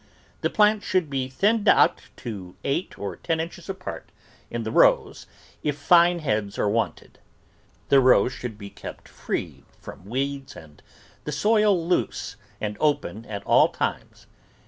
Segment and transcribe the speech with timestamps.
[0.41, 4.11] The plants should be thinned out to eight or ten inches apart
[4.49, 5.27] in the rows
[5.61, 7.19] if fine heads are wanted.
[7.89, 10.81] The rows should be kept free from weeds and
[11.25, 14.25] the soil loose and open at all times.